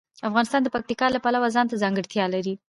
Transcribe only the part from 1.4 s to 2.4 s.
ځانته ځانګړتیا